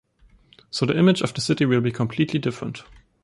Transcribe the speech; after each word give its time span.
So 0.71 0.87
the 0.87 0.97
image 0.97 1.21
of 1.21 1.31
the 1.35 1.41
city 1.41 1.63
will 1.63 1.79
be 1.79 1.91
completely 1.91 2.39
different. 2.39 2.81